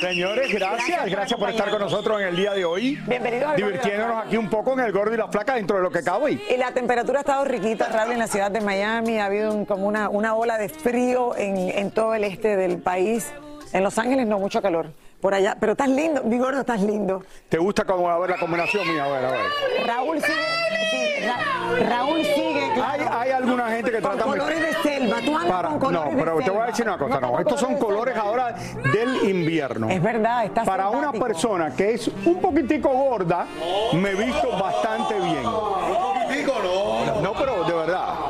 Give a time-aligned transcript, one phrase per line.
[0.00, 2.96] Señores, gracias, gracias por estar con nosotros en el día de hoy.
[3.06, 5.90] Bienvenidos al Divirtiéndonos aquí un poco en el gordo y la flaca dentro de lo
[5.90, 6.38] que cabe.
[6.48, 9.18] Y la temperatura ha estado riquita, Raúl, en la ciudad de Miami.
[9.18, 12.78] Ha habido un- como una, una ola de frío en, en todo el este del
[12.78, 13.32] país.
[13.72, 14.86] En Los Ángeles no, mucho calor.
[15.20, 17.24] Por allá, pero estás lindo, mi gordo, estás lindo.
[17.48, 19.04] ¿Te gusta cómo a ver la combinación mía?
[19.04, 19.40] A ver, a ver.
[19.84, 20.36] Raúl sigue,
[20.92, 23.18] sí, Ra- Raúl sigue, Hay, claro.
[23.18, 24.38] hay alguna gente que trata de-
[25.20, 26.98] colores de selva, tú andas Para, con no, de pero te voy a decir una
[26.98, 28.54] cosa, no, estos son colores de ahora
[28.92, 29.88] del invierno.
[29.88, 33.46] Es verdad, está Para una persona que es un poquitico gorda,
[33.92, 35.44] me he visto bastante bien.
[37.22, 38.27] No, pero de verdad.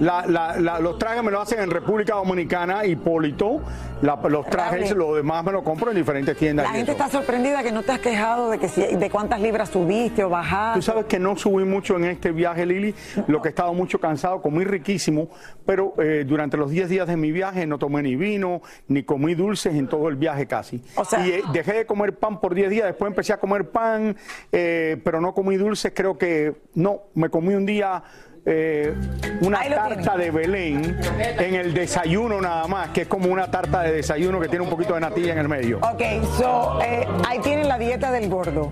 [0.00, 3.60] La- la- la- los trajes me lo hacen en República Dominicana, Hipólito.
[4.02, 6.66] La- los trajes, lo demás me lo compro en diferentes tiendas.
[6.66, 7.02] La gente eso.
[7.02, 10.26] está sorprendida que no te has quejado de que si, de cuántas libras subiste o
[10.26, 10.82] Tú bajaste.
[10.82, 12.94] sabes que no subí mucho en este viaje, Lili.
[13.26, 15.28] Lo que he estado mucho cansado, comí riquísimo,
[15.64, 19.34] pero eh, durante los 10 días de mi viaje no tomé ni vino, ni comí
[19.34, 20.82] dulces en todo el viaje casi.
[20.96, 23.70] O sea- y eh, dejé de comer pan por 10 días, después empecé a comer
[23.70, 24.14] pan,
[24.52, 28.02] eh, pero no comí dulces, creo que no, me comí un día...
[28.48, 28.94] eh,
[29.40, 30.18] una tarta tienen.
[30.18, 31.00] de Belén
[31.38, 34.70] en el desayuno nada más, que es como una tarta de desayuno que tiene un
[34.70, 35.78] poquito de natilla en el medio.
[35.78, 36.02] Ok,
[36.38, 38.70] so, eh, ahí tienen la dieta del gordo.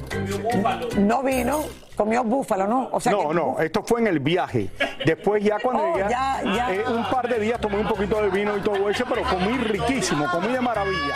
[0.97, 1.65] No vino,
[1.97, 2.89] comió búfalo, ¿no?
[2.93, 4.69] O sea No, que- no, esto fue en el viaje.
[5.05, 6.73] Después ya cuando Oh, llegué, ya, ya.
[6.73, 9.59] eh, un par de días tomé un poquito de vino y todo eso, pero comí
[9.59, 11.15] riquísimo, comí de maravilla.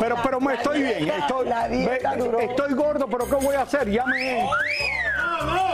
[0.00, 1.48] Pero, pero me estoy bien, estoy,
[2.42, 3.90] estoy gordo, pero ¿qué voy a hacer?
[3.90, 4.48] Ya me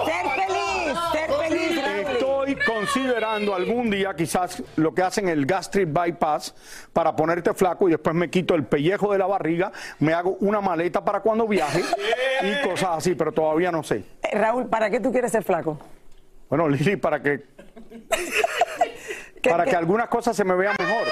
[0.04, 1.84] Ser feliz, ser feliz.
[1.84, 2.12] Raúl.
[2.12, 6.54] estoy considerando algún día quizás lo que hacen el gastric bypass
[6.93, 10.60] para ponerte flaco y después me quito el pellejo de la barriga, me hago una
[10.60, 11.82] maleta para cuando viaje
[12.43, 14.04] y cosas así, pero todavía no sé.
[14.22, 15.78] Eh, Raúl, ¿para qué tú quieres ser flaco?
[16.48, 17.41] Bueno, Lili, para que
[19.43, 21.04] ¿Qué- para qué- que algunas cosas se me vean mejor.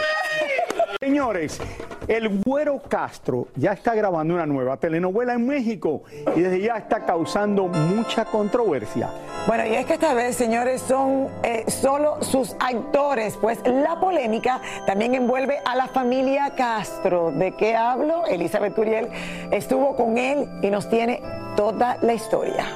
[1.00, 1.60] Señores,
[2.08, 6.02] el Güero Castro ya está grabando una nueva telenovela en México
[6.36, 9.10] y desde ya está causando mucha controversia.
[9.46, 14.60] Bueno, y es que esta vez, señores, son eh, solo sus actores, pues la polémica
[14.86, 17.30] también envuelve a la familia Castro.
[17.30, 18.26] ¿De qué hablo?
[18.26, 19.08] Elizabeth Curiel
[19.50, 21.22] estuvo con él y nos tiene
[21.56, 22.66] toda la historia.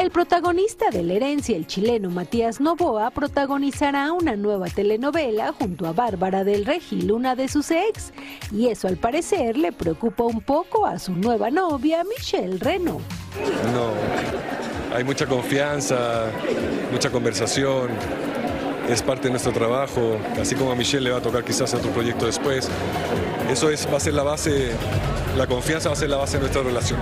[0.00, 5.92] El protagonista de La herencia, el chileno Matías Novoa, protagonizará una nueva telenovela junto a
[5.92, 8.10] Bárbara del Regil, una de sus ex.
[8.50, 13.02] Y eso al parecer le preocupa un poco a su nueva novia, Michelle Reno.
[13.74, 16.30] No, hay mucha confianza,
[16.90, 17.90] mucha conversación,
[18.88, 21.90] es parte de nuestro trabajo, así como a Michelle le va a tocar quizás otro
[21.90, 22.70] proyecto después.
[23.50, 24.70] Eso es, va a ser la base,
[25.36, 26.98] la confianza va a ser la base de nuestra relación.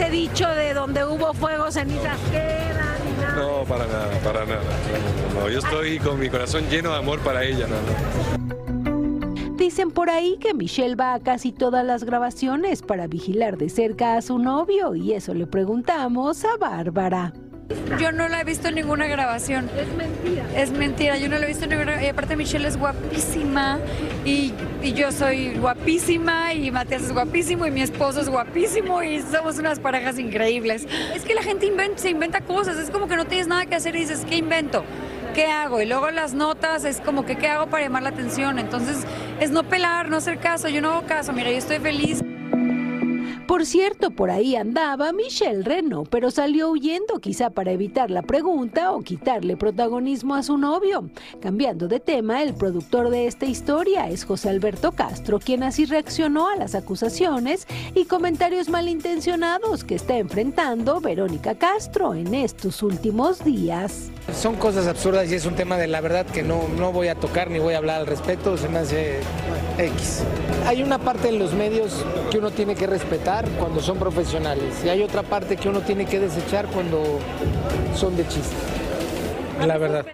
[0.00, 2.96] Ese dicho de donde hubo fuego, cenizas quedan.
[3.04, 3.36] ni nada.
[3.36, 4.62] No, para nada, para nada.
[4.62, 7.66] No, no, no, yo estoy con mi corazón lleno de amor para ella.
[9.56, 14.16] Dicen por ahí que Michelle va a casi todas las grabaciones para vigilar de cerca
[14.16, 17.34] a su novio y eso le preguntamos a Bárbara.
[18.00, 19.70] Yo no la he visto en ninguna grabación.
[19.76, 20.44] Es mentira.
[20.56, 22.02] Es mentira, yo no la he visto en ninguna.
[22.02, 23.78] Y aparte, Michelle es guapísima.
[24.24, 26.54] Y, y yo soy guapísima.
[26.54, 27.66] Y Matías es guapísimo.
[27.66, 29.02] Y mi esposo es guapísimo.
[29.02, 30.86] Y somos unas parejas increíbles.
[31.14, 32.76] Es que la gente inventa, se inventa cosas.
[32.76, 34.84] Es como que no tienes nada que hacer y dices, ¿qué invento?
[35.34, 35.80] ¿Qué hago?
[35.80, 38.58] Y luego las notas es como que, ¿qué hago para llamar la atención?
[38.58, 39.04] Entonces,
[39.40, 40.68] es no pelar, no hacer caso.
[40.68, 41.32] Yo no hago caso.
[41.32, 42.20] Mira, yo estoy feliz.
[43.50, 48.92] Por cierto, por ahí andaba Michelle Reno, pero salió huyendo quizá para evitar la pregunta
[48.92, 51.10] o quitarle protagonismo a su novio.
[51.42, 56.48] Cambiando de tema, el productor de esta historia es José Alberto Castro, quien así reaccionó
[56.48, 57.66] a las acusaciones
[57.96, 64.12] y comentarios malintencionados que está enfrentando Verónica Castro en estos últimos días.
[64.32, 67.16] Son cosas absurdas y es un tema de la verdad que no, no voy a
[67.16, 69.18] tocar ni voy a hablar al respecto, se me hace
[69.76, 70.22] X.
[70.66, 74.88] Hay una parte en los medios que uno tiene que respetar cuando son profesionales y
[74.88, 77.18] hay otra parte que uno tiene que desechar cuando
[77.94, 78.56] son de chiste.
[79.66, 80.06] La verdad.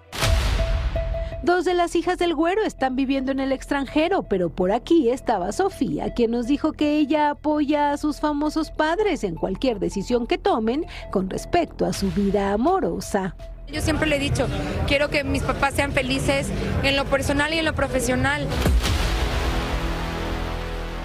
[1.43, 5.52] Dos de las hijas del güero están viviendo en el extranjero, pero por aquí estaba
[5.52, 10.38] Sofía, quien nos dijo que ella apoya a sus famosos padres en cualquier decisión que
[10.38, 13.37] tomen con respecto a su vida amorosa.
[13.69, 14.49] Yo siempre le he dicho,
[14.88, 16.49] quiero que mis papás sean felices
[16.82, 18.46] en lo personal y en lo profesional.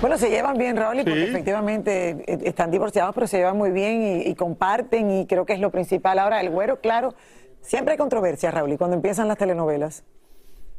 [0.02, 4.02] Bueno, se llevan bien, Raúl, porque efectivamente eh, están divorciados, pero se llevan muy bien
[4.02, 6.18] y, y, comparten y creo que es lo principal.
[6.18, 7.14] Ahora, el güero, claro,
[7.62, 10.04] siempre hay controversia, Raúl, y cuando empiezan las telenovelas.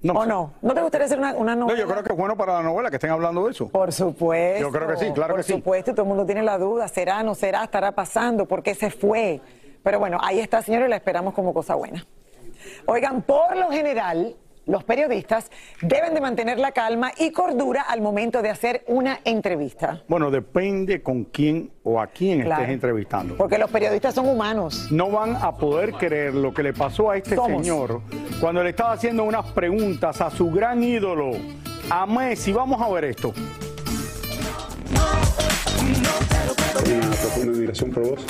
[0.02, 0.54] No, ¿O no?
[0.60, 1.78] ¿No te gustaría hacer una, una, novela?
[1.78, 3.68] No, yo creo que es bueno para la novela que estén hablando de eso.
[3.68, 4.60] Por supuesto.
[4.60, 5.52] Yo creo que sí, claro que sí.
[5.52, 8.74] Por supuesto, todo el mundo tiene la duda, será, no será, estará pasando, por qué
[8.74, 9.40] se fue.
[9.84, 12.04] Pero bueno, ahí está, señores, la esperamos como cosa buena.
[12.86, 14.34] Oigan, por lo general,
[14.66, 15.50] los periodistas
[15.80, 20.02] deben de mantener la calma y cordura al momento de hacer una entrevista.
[20.08, 23.36] Bueno, depende con quién o a quién estés entrevistando.
[23.36, 24.88] Porque los periodistas son humanos.
[24.90, 28.02] No van a poder creer lo que le pasó a este señor
[28.40, 31.32] cuando le estaba haciendo unas preguntas a su gran ídolo,
[31.90, 32.52] a Messi.
[32.52, 33.32] Vamos a ver esto.
[36.84, 38.26] Una profunda admiración por vos.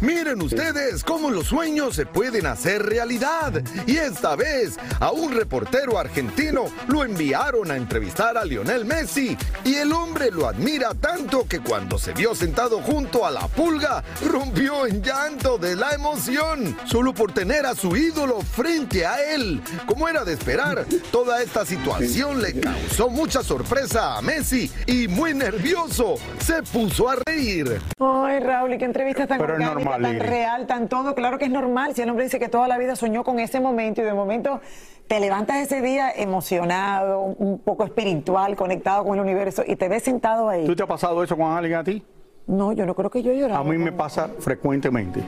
[0.00, 3.62] Miren ustedes cómo los sueños se pueden hacer realidad.
[3.86, 9.36] Y esta vez a un reportero argentino lo enviaron a entrevistar a Lionel Messi.
[9.64, 14.02] Y el hombre lo admira tanto que cuando se vio sentado junto a la pulga,
[14.26, 16.76] rompió en llanto de la emoción.
[16.84, 19.62] Solo por tener a su ídolo frente a él.
[19.86, 25.34] Como era de esperar, toda esta situación le causó mucha sorpresa a Messi y muy
[25.34, 27.80] nervioso se puso a reír.
[27.98, 30.24] Ay, Raúl, ¿y qué entrevista tan Pero normal, tan Lili.
[30.26, 31.14] real, tan todo?
[31.14, 31.94] Claro que es normal.
[31.94, 34.60] Si el hombre dice que toda la vida soñó con ese momento y de momento
[35.06, 40.02] te levantas ese día emocionado, un poco espiritual, conectado con el universo y te ves
[40.02, 40.66] sentado ahí.
[40.66, 42.02] ¿Tú te ha pasado eso con alguien a ti?
[42.46, 43.60] No, yo no creo que yo he llorado.
[43.60, 45.22] A mí me pasa frecuentemente.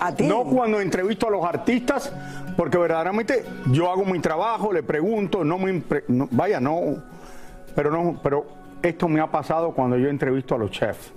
[0.00, 0.26] ¿A ti?
[0.26, 2.12] No cuando entrevisto a los artistas,
[2.56, 6.96] porque verdaderamente yo hago mi trabajo, le pregunto, no me impre- no, vaya, no,
[7.76, 8.46] pero no, pero
[8.82, 11.12] esto me ha pasado cuando yo entrevisto a los chefs.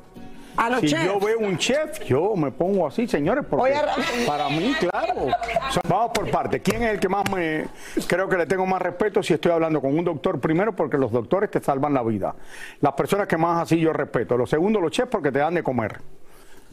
[0.60, 1.06] A los si chefs.
[1.06, 3.82] yo veo un chef, yo me pongo así, señores, porque Oye,
[4.28, 5.26] para mí, claro.
[5.26, 6.60] O sea, vamos por parte.
[6.62, 7.66] ¿Quién es el que más me
[8.08, 11.12] creo que le tengo más respeto si estoy hablando con un doctor primero porque los
[11.12, 12.36] doctores te salvan la vida?
[12.82, 14.38] Las personas que más así yo respeto.
[14.38, 15.98] Lo segundo, los chefs porque te dan de comer.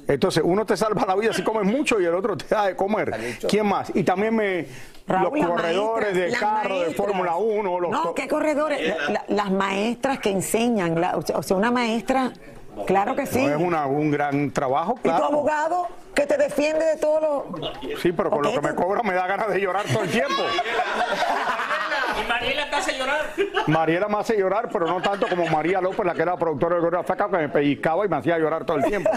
[0.08, 2.76] Entonces, uno te salva la vida si comes mucho y el otro te da de
[2.76, 3.12] comer.
[3.48, 3.90] ¿Quién más?
[3.94, 4.66] Y también me
[5.08, 6.94] Raúl, los corredores maestras, de carro de.
[6.94, 8.80] Fórmula 1, los No, ¿qué corredores?
[8.88, 12.32] La- la- las maestras que enseñan, la- o sea, una maestra,
[12.86, 13.44] claro que sí.
[13.46, 15.24] No es una- un gran trabajo, ¿Y tu claro.
[15.26, 17.98] abogado que te defiende de todo lo...
[18.02, 20.42] Sí, pero con lo que me cobra me da ganas de llorar todo el tiempo.
[22.24, 23.20] Y Mariela te hace llorar.
[23.66, 26.80] Mariela me hace llorar, pero no tanto como María López, la que era productora de
[26.80, 29.10] Gorilla Flaca, que me pellizcaba y me hacía llorar todo el tiempo.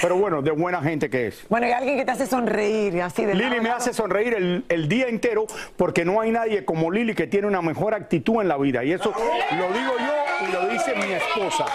[0.00, 1.46] Pero bueno, de buena gente que es.
[1.50, 3.76] Bueno, y alguien que te hace sonreír, así de Lili a me lado.
[3.76, 5.46] hace sonreír el, el día entero
[5.76, 8.82] porque no hay nadie como Lili que tiene una mejor actitud en la vida.
[8.84, 11.66] Y eso lo digo yo y lo dice mi esposa.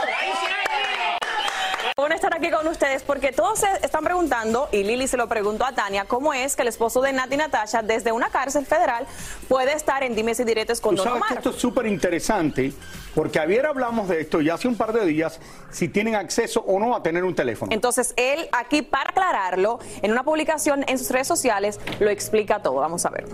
[1.97, 5.65] Bueno, estar aquí con ustedes porque todos se están preguntando, y Lili se lo preguntó
[5.65, 9.05] a Tania, cómo es que el esposo de Nati Natasha, desde una cárcel federal,
[9.47, 11.37] puede estar en dimes y diretes con Don sabes que Omar.
[11.37, 12.73] esto es súper interesante
[13.13, 15.39] porque ayer hablamos de esto y hace un par de días
[15.69, 17.71] si tienen acceso o no a tener un teléfono.
[17.73, 22.75] Entonces, él aquí, para aclararlo, en una publicación en sus redes sociales, lo explica todo.
[22.75, 23.25] Vamos a ver.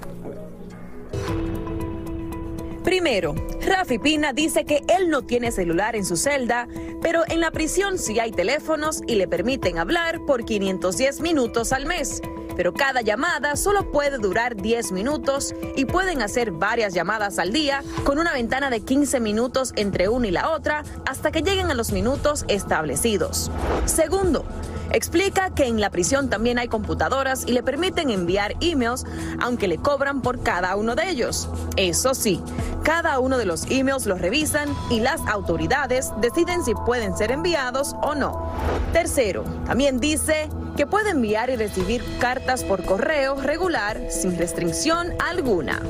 [2.87, 3.35] Primero,
[3.65, 6.69] Rafi Pina dice que él no tiene celular en su celda,
[7.01, 11.85] pero en la prisión sí hay teléfonos y le permiten hablar por 510 minutos al
[11.85, 12.21] mes.
[12.55, 17.83] Pero cada llamada solo puede durar 10 minutos y pueden hacer varias llamadas al día
[18.05, 21.73] con una ventana de 15 minutos entre una y la otra hasta que lleguen a
[21.73, 23.51] los minutos establecidos.
[23.83, 24.45] Segundo,
[24.91, 29.05] Explica que en la prisión también hay computadoras y le permiten enviar emails,
[29.41, 31.49] aunque le cobran por cada uno de ellos.
[31.75, 32.41] Eso sí,
[32.83, 37.95] cada uno de los emails los revisan y las autoridades deciden si pueden ser enviados
[38.01, 38.51] o no.
[38.93, 45.81] Tercero, también dice que puede enviar y recibir cartas por correo regular sin restricción alguna.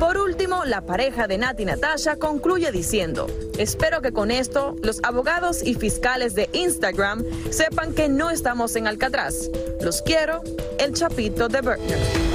[0.00, 5.62] Por último, la pareja de Nati Natasha concluye diciendo, espero que con esto los abogados
[5.62, 9.48] y fiscales de Instagram sepan que no estamos en Alcatraz.
[9.80, 10.42] Los quiero,
[10.78, 12.31] el chapito de Bertner.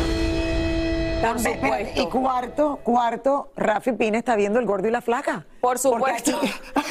[1.22, 5.46] También, espera, Y cuarto, cuarto, Rafi Pina está viendo el gordo y la flaca.
[5.62, 6.40] Por supuesto.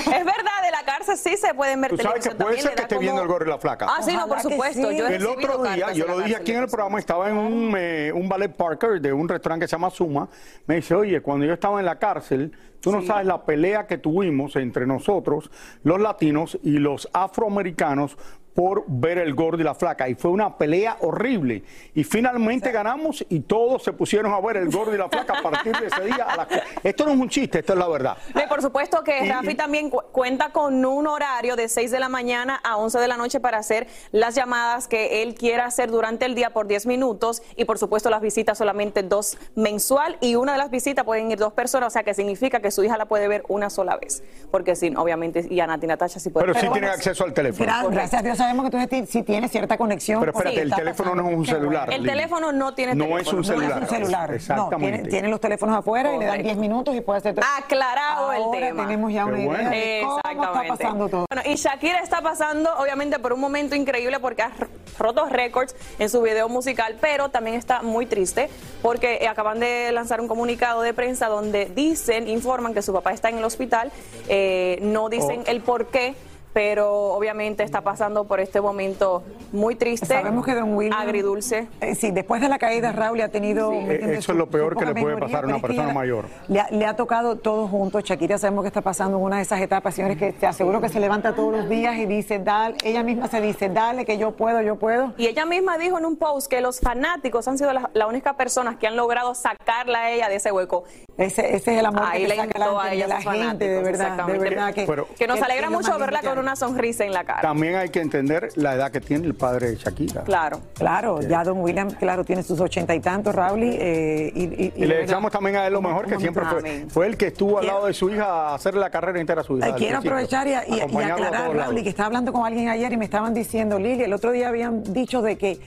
[0.07, 2.75] Es verdad, de la cárcel sí se pueden ver Tú sabes que puede también, ser
[2.75, 3.87] que esté como- viendo el gorro y la flaca.
[3.89, 4.89] Ah, sí, no, por supuesto.
[4.91, 4.97] sí.
[4.99, 8.13] Yo El otro día, yo lo dije aquí en el programa, estaba en un, eh,
[8.15, 10.29] un ballet parker de un restaurante que se llama Suma.
[10.67, 13.99] Me dice, oye, cuando yo estaba en la cárcel, tú no sabes la pelea que
[13.99, 15.51] tuvimos entre nosotros,
[15.83, 18.17] los latinos y los afroamericanos,
[18.57, 20.09] por ver el gordo y la flaca.
[20.09, 21.63] Y fue una pelea horrible.
[21.95, 25.43] Y finalmente ganamos y todos se pusieron a ver el gordo y la flaca a
[25.43, 26.25] partir de ese día.
[26.29, 28.17] A las cu- Esto no es un chiste, esto es la verdad.
[28.35, 32.01] Y por supuesto que Y- Rafi también cu- cuenta con un horario de 6 de
[32.01, 35.91] la mañana a 11 de la noche para hacer las llamadas que él quiera hacer
[35.91, 40.35] durante el día por 10 minutos y por supuesto las visitas solamente dos mensual y
[40.37, 42.97] una de las visitas pueden ir dos personas, o sea que significa que su hija
[42.97, 46.47] la puede ver una sola vez, porque sí, obviamente, y a Nati Natasha sí puede
[46.47, 47.71] Pero sí tienen acceso al teléfono.
[47.71, 50.21] Gra- Gracias a Dios sabemos que tú sí- sí tienes cierta conexión.
[50.21, 51.23] Pero espérate, Sí, el teléfono pasando.
[51.23, 51.91] no es un celular.
[51.93, 52.09] El Lili.
[52.15, 53.21] teléfono no tiene No teléfono.
[53.21, 53.83] es un No es celular.
[53.83, 54.31] un celular.
[54.31, 54.93] No, Exactamente.
[54.99, 56.45] tiene, tiene los teléfonos afuera y le dan Correcto.
[56.49, 57.45] 10 minutos y puede hacer todo.
[57.59, 58.83] Aclarado el tema.
[58.87, 59.71] tenemos ya una idea bueno.
[59.71, 61.27] de cómo está pasando todo.
[61.31, 64.53] Bueno, y Shakira está pasando, obviamente, por un momento increíble porque ha
[64.99, 68.49] roto récords en su video musical, pero también está muy triste
[68.83, 73.29] porque acaban de lanzar un comunicado de prensa donde dicen, informan que su papá está
[73.29, 73.93] en el hospital,
[74.29, 75.51] eh, no dicen Oh.
[75.51, 76.15] el por qué.
[76.57, 79.23] Pero obviamente está pasando por este momento
[79.53, 81.69] muy triste, Sabemos que Don William, agridulce.
[81.83, 83.73] eh, sí, después de la caída, Raúl ha tenido.
[83.73, 84.09] ¿me entiendes?
[84.09, 86.25] Eh, eso es lo peor que le puede mejoría, pasar a una persona mayor.
[86.49, 88.01] Le ha, le ha tocado todo junto.
[88.01, 90.89] Shakira sabemos que está pasando en una de esas etapas, señores, que te aseguro que
[90.89, 94.31] se levanta todos los días y dice, dale, ella misma se dice, dale, que yo
[94.31, 95.13] puedo, yo puedo.
[95.19, 98.35] Y ella misma dijo en un post que los fanáticos han sido las la únicas
[98.35, 100.85] personas que han logrado sacarla a ella de ese hueco.
[101.19, 103.83] Ese, ese es el amor Ahí que le invitó a ella de la gente, de
[103.83, 104.39] verdad, de exactamente.
[104.51, 104.75] verdad.
[104.75, 107.41] Que, Pero- Que nos alegra que mucho verla con una sonrisa en la cara.
[107.41, 110.25] También hay que entender la edad que tiene el padre de Shakira.
[110.25, 110.61] Claro.
[110.75, 114.73] Claro, ya Don William, claro, tiene sus ochenta y tantos, Raúl, y, eh, y, y-
[114.77, 117.57] Y le deseamos también a él lo mejor, que siempre fue, fue el que estuvo
[117.59, 119.67] al Quiero- lado de su hija a hacerle la carrera entera a su hija.
[119.67, 121.55] Al quiero aprovechar y, aclarar.
[121.57, 124.33] Raúl, y que estaba hablando con alguien ayer y me estaban diciendo, Lili, el otro
[124.33, 125.59] día habían dicho de que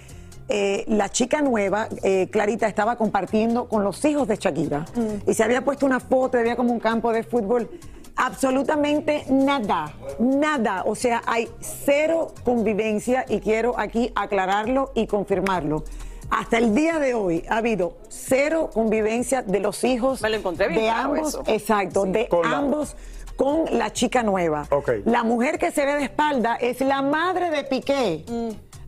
[0.49, 5.29] eh, la chica nueva, eh, Clarita, estaba compartiendo con los hijos de Shakira Mm.
[5.29, 7.69] y se había puesto una foto, había como un campo de fútbol.
[8.15, 10.83] Absolutamente nada, nada.
[10.85, 15.83] O sea, hay cero convivencia y quiero aquí aclararlo y confirmarlo.
[16.29, 20.67] Hasta el día de hoy ha habido cero convivencia de los hijos Me lo encontré
[20.67, 21.43] bien de claro ambos, eso.
[21.47, 22.95] exacto, de Con la- ambos
[23.35, 24.67] con la chica nueva.
[25.05, 28.25] La mujer que se ve de espalda es la madre de Piqué.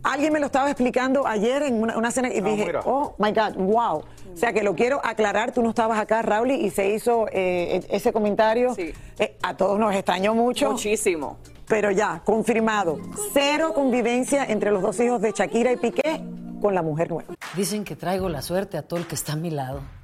[0.02, 2.80] Alguien me lo estaba explicando ayer en una, una cena y dije, mira.
[2.84, 3.98] oh my God, wow.
[3.98, 7.80] O sea que lo quiero aclarar, tú no estabas acá, Raúl, y se hizo eh,
[7.88, 8.74] e- ese comentario.
[8.74, 8.92] Sí.
[9.18, 10.72] Eh, a todos nos extrañó mucho.
[10.72, 11.36] Muchísimo.
[11.68, 12.98] Pero ya, confirmado.
[13.32, 16.20] Cero convivencia entre los dos hijos de Shakira y Piqué
[16.60, 17.34] con la mujer nueva.
[17.56, 19.80] Dicen que traigo la suerte a todo el que está a mi lado.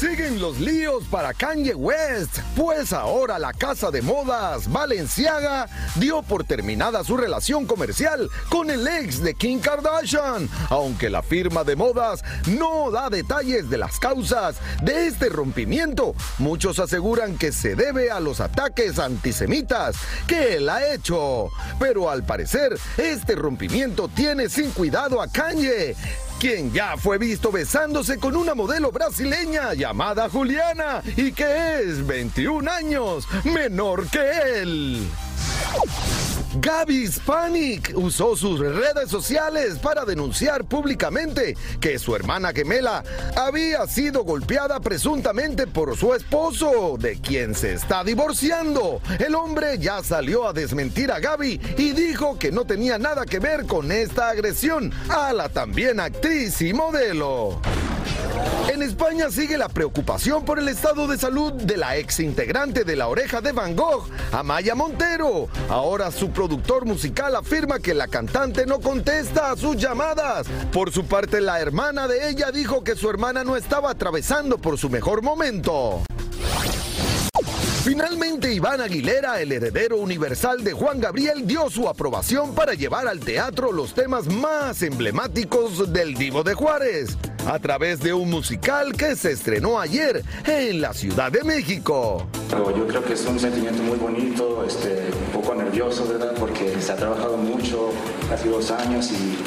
[0.00, 6.42] Siguen los líos para Kanye West, pues ahora la casa de modas Balenciaga dio por
[6.44, 12.24] terminada su relación comercial con el ex de Kim Kardashian, aunque la firma de modas
[12.46, 16.14] no da detalles de las causas de este rompimiento.
[16.38, 22.24] Muchos aseguran que se debe a los ataques antisemitas que él ha hecho, pero al
[22.24, 25.94] parecer este rompimiento tiene sin cuidado a Kanye
[26.40, 32.70] quien ya fue visto besándose con una modelo brasileña llamada Juliana y que es 21
[32.70, 35.06] años menor que él.
[36.60, 43.04] Gaby Spanik usó sus redes sociales para denunciar públicamente que su hermana gemela
[43.36, 49.00] había sido golpeada presuntamente por su esposo, de quien se está divorciando.
[49.18, 53.38] El hombre ya salió a desmentir a Gaby y dijo que no tenía nada que
[53.38, 57.60] ver con esta agresión a la también actriz y modelo.
[58.70, 62.94] En España sigue la preocupación por el estado de salud de la ex integrante de
[62.94, 65.48] La Oreja de Van Gogh, Amaya Montero.
[65.68, 70.46] Ahora su productor musical afirma que la cantante no contesta a sus llamadas.
[70.72, 74.78] Por su parte, la hermana de ella dijo que su hermana no estaba atravesando por
[74.78, 76.04] su mejor momento.
[77.82, 83.20] Finalmente, Iván Aguilera, el heredero universal de Juan Gabriel, dio su aprobación para llevar al
[83.20, 89.16] teatro los temas más emblemáticos del Divo de Juárez, a través de un musical que
[89.16, 92.26] se estrenó ayer en la Ciudad de México.
[92.50, 96.34] Yo creo que es un sentimiento muy bonito, este, un poco nervioso, ¿verdad?
[96.38, 97.92] Porque se ha trabajado mucho,
[98.28, 99.38] casi dos años y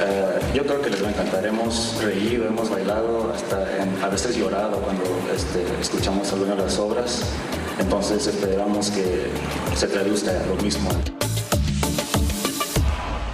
[0.00, 1.44] Eh, yo creo que les va a encantar.
[1.46, 6.78] Hemos reído, hemos bailado, hasta en- a veces llorado cuando este, escuchamos algunas de las
[6.78, 7.22] obras.
[7.78, 9.26] Entonces esperamos que
[9.76, 10.88] se traduzca lo mismo.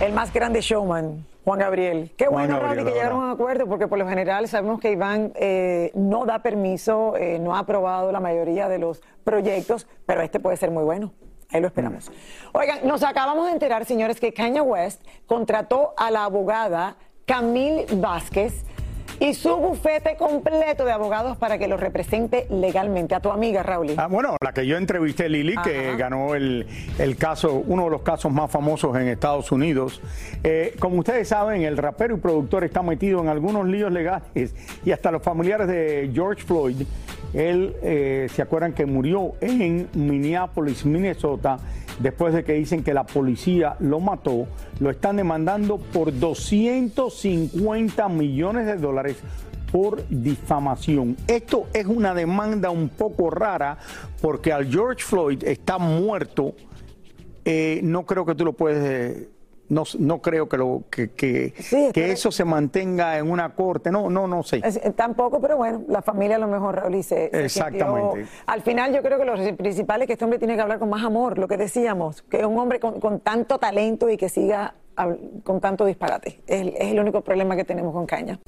[0.01, 2.13] El más grande showman, Juan Gabriel.
[2.17, 4.93] Qué Juan bueno, Gabriel, que llegaron a un acuerdo, porque por lo general sabemos que
[4.93, 10.23] Iván eh, no da permiso, eh, no ha aprobado la mayoría de los proyectos, pero
[10.23, 11.13] este puede ser muy bueno.
[11.51, 12.11] Ahí lo esperamos.
[12.53, 18.65] Oigan, nos acabamos de enterar, señores, que Kanye West contrató a la abogada Camille Vázquez
[19.21, 23.15] y su bufete completo de abogados para que lo represente legalmente.
[23.15, 23.95] A tu amiga, Raúl.
[23.97, 26.67] Ah, bueno, la que yo entrevisté, Lili, que ganó el,
[26.99, 30.01] el caso, uno de los casos más famosos en Estados Unidos.
[30.45, 34.93] Eh, como ustedes saben, el rapero y productor está metido en algunos líos legales y
[34.93, 36.83] hasta los familiares de George Floyd,
[37.35, 41.59] él, eh, ¿se acuerdan que murió en Minneapolis, Minnesota?
[41.99, 44.47] Después de que dicen que la policía lo mató,
[44.81, 49.17] lo están demandando por 250 millones de dólares
[49.73, 51.17] por difamación.
[51.27, 53.79] Esto es una demanda un poco rara
[54.21, 56.55] porque al George Floyd está muerto.
[57.45, 58.85] eh, no creo que tú lo puedes...
[58.85, 59.29] eh,
[59.69, 61.53] no, no creo que, lo, que, que,
[61.93, 63.91] que eso se mantenga en una corte.
[63.91, 64.61] No, no, no sé.
[64.65, 68.25] Es- eh, tampoco, pero bueno, la familia a lo mejor, Raúl, y se, se Exactamente.
[68.25, 70.79] sintió- Al final yo creo que lo principal es que este hombre tiene que hablar
[70.79, 74.17] con más amor, lo que decíamos, que es un hombre con, con tanto talento y
[74.17, 74.75] que siga
[75.45, 76.41] con tanto disparate.
[76.49, 78.41] Es, es el único problema que tenemos con Caña.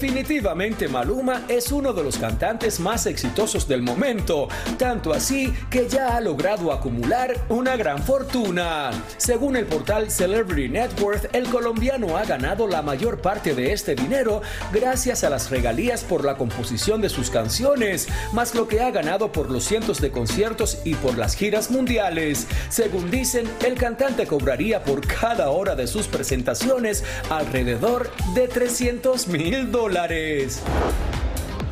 [0.00, 6.16] Definitivamente Maluma es uno de los cantantes más exitosos del momento, tanto así que ya
[6.16, 8.92] ha logrado acumular una gran fortuna.
[9.18, 13.94] Según el portal Celebrity Net Worth, el colombiano ha ganado la mayor parte de este
[13.94, 14.40] dinero
[14.72, 19.32] gracias a las regalías por la composición de sus canciones, más lo que ha ganado
[19.32, 22.46] por los cientos de conciertos y por las giras mundiales.
[22.70, 29.70] Según dicen, el cantante cobraría por cada hora de sus presentaciones alrededor de 300 mil
[29.70, 30.62] dólares dólares.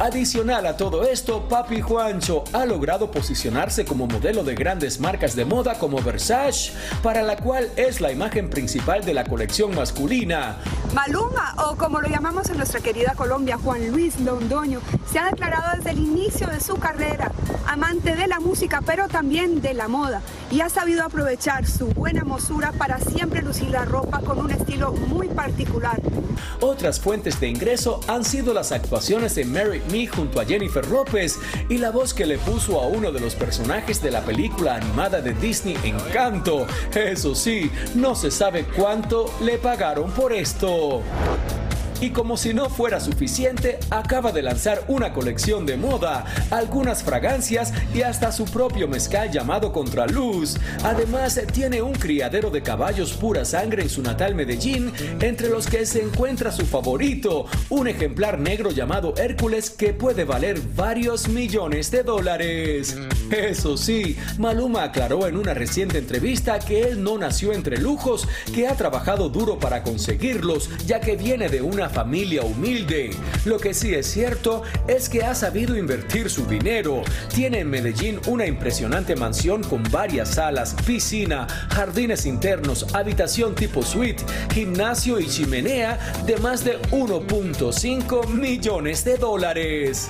[0.00, 5.44] Adicional a todo esto, Papi Juancho ha logrado posicionarse como modelo de grandes marcas de
[5.44, 10.58] moda como Versace, para la cual es la imagen principal de la colección masculina.
[10.94, 15.76] Maluma, o como lo llamamos en nuestra querida Colombia, Juan Luis Londoño, se ha declarado
[15.76, 17.32] desde el inicio de su carrera
[17.66, 22.22] amante de la música, pero también de la moda, y ha sabido aprovechar su buena
[22.24, 26.00] mosura para siempre lucir la ropa con un estilo muy particular.
[26.60, 31.38] Otras fuentes de ingreso han sido las actuaciones en Marry Junto a Jennifer López
[31.70, 35.22] y la voz que le puso a uno de los personajes de la película animada
[35.22, 36.66] de Disney Encanto.
[36.94, 41.02] Eso sí, no se sabe cuánto le pagaron por esto.
[42.00, 47.72] Y como si no fuera suficiente, acaba de lanzar una colección de moda, algunas fragancias
[47.92, 50.58] y hasta su propio mezcal llamado Contraluz.
[50.84, 55.84] Además, tiene un criadero de caballos pura sangre en su natal Medellín, entre los que
[55.86, 62.04] se encuentra su favorito, un ejemplar negro llamado Hércules que puede valer varios millones de
[62.04, 62.96] dólares.
[63.30, 68.68] Eso sí, Maluma aclaró en una reciente entrevista que él no nació entre lujos, que
[68.68, 73.10] ha trabajado duro para conseguirlos, ya que viene de una familia humilde.
[73.44, 77.02] Lo que sí es cierto es que ha sabido invertir su dinero.
[77.34, 84.22] Tiene en Medellín una impresionante mansión con varias salas, piscina, jardines internos, habitación tipo suite,
[84.52, 90.08] gimnasio y chimenea de más de 1.5 millones de dólares.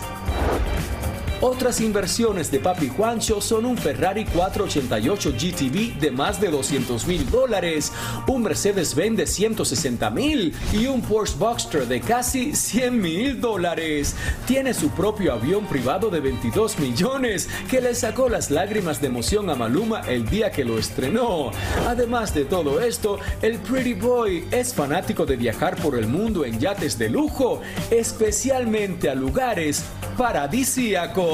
[1.41, 7.31] Otras inversiones de Papi Juancho son un Ferrari 488 GTV de más de 200 mil
[7.31, 7.93] dólares,
[8.27, 14.17] un Mercedes-Benz de 160 mil y un Porsche Boxster de casi 100 mil dólares.
[14.49, 19.49] Tiene su propio avión privado de 22 millones que le sacó las lágrimas de emoción
[19.49, 21.53] a Maluma el día que lo estrenó.
[21.87, 26.59] Además de todo esto, el Pretty Boy es fanático de viajar por el mundo en
[26.59, 27.61] yates de lujo,
[27.93, 29.85] especialmente a lugares
[30.17, 31.28] paradisíacos.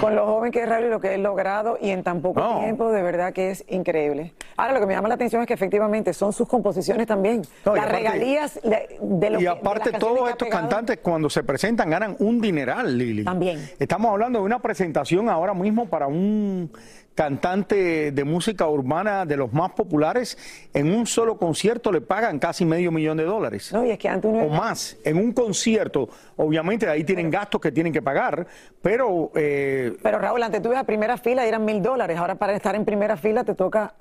[0.00, 2.60] Con lo joven que es Raúl y lo que he logrado y en tan poco
[2.60, 4.34] tiempo, de verdad que es increíble.
[4.56, 7.42] Ahora, lo que me llama la atención es que efectivamente son sus composiciones también.
[7.64, 11.42] No, Las aparte- regalías de, de lo y de aparte todos estos cantantes cuando se
[11.44, 13.24] presentan ganan un dineral, Lili.
[13.24, 13.60] También.
[13.78, 16.70] Estamos hablando de una presentación ahora mismo para un
[17.14, 20.36] cantante de música urbana de los más populares.
[20.74, 23.72] En un solo concierto le pagan casi medio millón de dólares.
[23.72, 24.96] No, y es que antes uno O más.
[25.02, 28.46] En un concierto, obviamente ahí tienen gastos que tienen que pagar,
[28.82, 29.30] pero...
[29.34, 32.18] eh, Pero Raúl, antes tú ibas a primera fila y eran mil dólares.
[32.18, 33.94] Ahora para estar en primera fila te toca.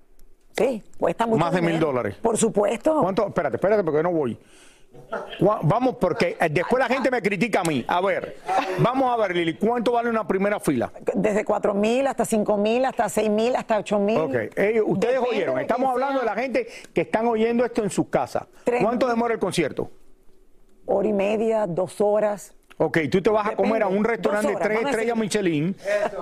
[0.57, 1.39] Sí, cuesta mucho.
[1.39, 2.15] más de mil dólares.
[2.21, 3.01] Por supuesto.
[3.01, 3.27] ¿Cuánto?
[3.27, 4.37] Espérate, espérate, porque no voy.
[5.63, 7.83] Vamos, porque eh, después la gente me critica a mí.
[7.87, 8.37] A ver,
[8.79, 10.91] vamos a ver, Lili, ¿cuánto vale una primera fila?
[11.13, 14.17] Desde 4 mil hasta 5 mil, hasta 6 mil, hasta 8 mil.
[14.17, 17.89] Ok, eh, ustedes Depende oyeron, estamos hablando de la gente que están oyendo esto en
[17.89, 18.45] sus casas.
[18.81, 19.91] ¿Cuánto demora el concierto?
[20.85, 22.53] Hora y media, dos horas.
[22.77, 25.73] Ok, tú te vas a comer a un restaurante de tres estrellas Michelin,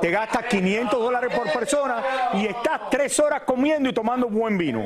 [0.02, 4.86] te gastas 500 dólares por persona y estás tres horas comiendo y tomando buen vino.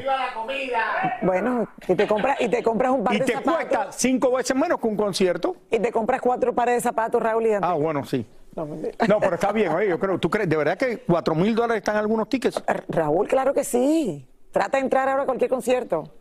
[1.21, 3.53] Bueno, y te compras, y te compras un par Y de te zapatos.
[3.56, 5.58] cuesta cinco veces menos que un concierto.
[5.69, 7.45] Y te compras cuatro pares de zapatos, Raúl.
[7.47, 8.25] Y Ah, bueno, sí.
[8.56, 11.77] No, pero está bien, oye, yo creo, ¿tú crees, de verdad que cuatro mil dólares
[11.82, 12.63] están algunos tickets?
[12.88, 14.25] Raúl, claro que sí.
[14.51, 16.12] Trata de entrar ahora a cualquier concierto.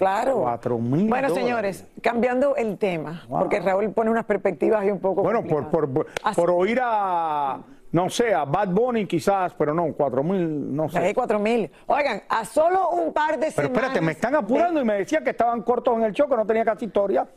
[0.00, 0.40] Claro.
[0.40, 1.34] Cuatro mil Bueno, dólares.
[1.34, 5.22] señores, cambiando el tema, porque Raúl pone unas perspectivas ahí un poco.
[5.22, 7.58] Bueno, por, por, por, oír a,
[7.92, 11.12] no sé, a Bad Bunny quizás, pero no, cuatro mil, no sé.
[11.14, 11.70] cuatro mil.
[11.86, 13.76] Oigan, a solo un par de Pero semanas.
[13.76, 16.64] espérate, me están apurando y me decía que estaban cortos en el choque, no tenía
[16.64, 17.28] casi historia.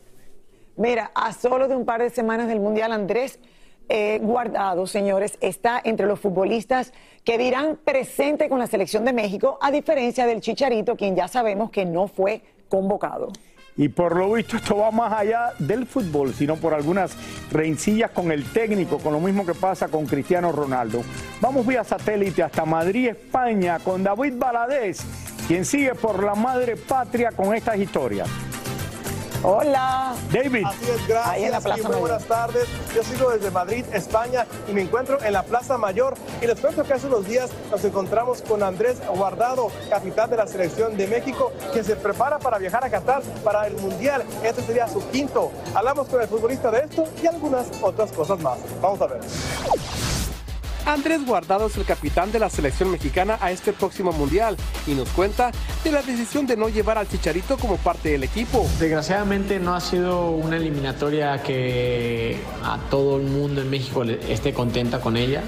[0.77, 3.41] Mira, a solo de un par de semanas del Mundial, Andrés
[3.89, 6.93] eh, Guardado, señores, está entre los futbolistas
[7.23, 11.69] que dirán presente con la selección de México, a diferencia del Chicharito, quien ya sabemos
[11.69, 13.31] que no fue convocado.
[13.75, 17.15] Y por lo visto esto va más allá del fútbol, sino por algunas
[17.51, 21.01] rencillas con el técnico, con lo mismo que pasa con Cristiano Ronaldo.
[21.41, 25.03] Vamos vía satélite hasta Madrid, España, con David Baladés,
[25.47, 28.29] quien sigue por la madre patria con estas historias.
[29.45, 30.15] Hola.
[30.31, 30.65] David.
[30.65, 31.27] Así es, gracias.
[31.27, 32.65] Ahí en la Plaza y muy buenas tardes.
[32.95, 36.13] Yo sigo desde Madrid, España, y me encuentro en la Plaza Mayor.
[36.41, 40.47] Y les cuento que hace unos días nos encontramos con Andrés Guardado, capitán de la
[40.47, 44.23] selección de México, que se prepara para viajar a Qatar para el Mundial.
[44.43, 45.51] Este sería su quinto.
[45.75, 48.59] Hablamos con el futbolista de esto y algunas otras cosas más.
[48.81, 49.19] Vamos a ver.
[50.85, 55.09] Andrés Guardado es el capitán de la selección mexicana a este próximo mundial y nos
[55.09, 55.51] cuenta
[55.83, 58.67] de la decisión de no llevar al Chicharito como parte del equipo.
[58.79, 64.99] Desgraciadamente no ha sido una eliminatoria que a todo el mundo en México esté contenta
[64.99, 65.43] con ella.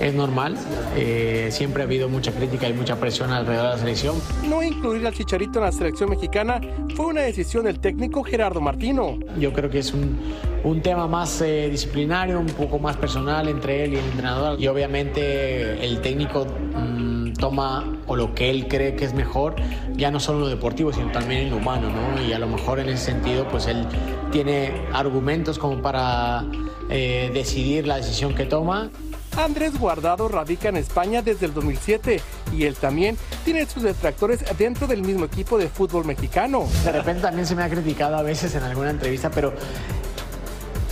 [0.00, 0.56] Es normal.
[0.96, 4.16] eh, siempre ha habido mucha crítica y mucha presión alrededor de la selección.
[4.48, 6.60] No incluir al Chicharito en la selección mexicana
[6.96, 9.18] fue una decisión del técnico Gerardo Martino.
[9.38, 10.18] Yo creo que es un,
[10.64, 14.60] un tema más eh, disciplinario, un poco más personal entre él y el entrenador.
[14.60, 19.56] Y obviamente el técnico mm, toma o lo que él cree que es mejor,
[19.96, 22.22] ya no solo en lo deportivo, sino también en lo humano, ¿no?
[22.22, 23.86] Y a lo mejor en ese sentido, pues él
[24.30, 26.44] tiene argumentos como para
[26.88, 28.90] eh, decidir la decisión que toma.
[29.36, 32.20] Andrés Guardado radica en España desde el 2007
[32.52, 36.66] y él también tiene sus detractores dentro del mismo equipo de fútbol mexicano.
[36.84, 39.52] De repente también se me ha criticado a veces en alguna entrevista, pero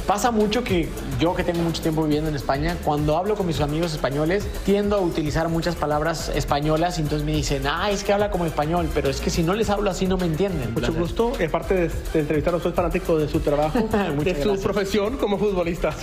[0.08, 0.88] pasa mucho que
[1.20, 4.96] yo que tengo mucho tiempo viviendo en España, cuando hablo con mis amigos españoles, tiendo
[4.96, 8.88] a utilizar muchas palabras españolas y entonces me dicen, ah, es que habla como español,
[8.94, 10.72] pero es que si no les hablo así no me entienden.
[10.72, 14.60] Mucho gusto, aparte de, de entrevistarlo, soy fanático de su trabajo, de su gracias.
[14.60, 15.94] profesión como futbolista.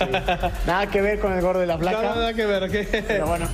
[0.68, 2.00] Nada que ver con el gordo de la placa.
[2.00, 3.04] Nada, nada que ver, ¿qué?
[3.08, 3.48] Pero bueno.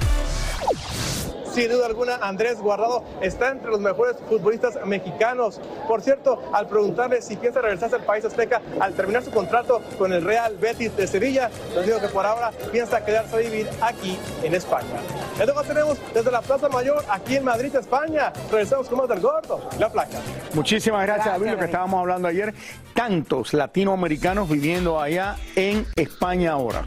[1.52, 5.60] Sin duda alguna, Andrés Guardado está entre los mejores futbolistas mexicanos.
[5.86, 10.14] Por cierto, al preguntarle si piensa regresarse al país azteca al terminar su contrato con
[10.14, 14.18] el Real Betis de Sevilla, nos dijo que por ahora piensa quedarse a vivir aquí
[14.42, 14.96] en España.
[15.38, 18.32] Es lo que tenemos desde la Plaza Mayor, aquí en Madrid, España.
[18.50, 20.18] Regresamos con más del gordo, la placa.
[20.54, 22.54] Muchísimas gracias, Gracias, David, lo que estábamos hablando ayer.
[22.94, 26.86] Tantos latinoamericanos viviendo allá en España ahora.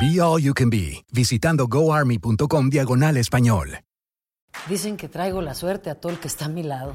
[0.00, 3.78] Be All You Can Be, visitando goarmy.com diagonal español.
[4.68, 6.94] Dicen que traigo la suerte a todo el que está a mi lado.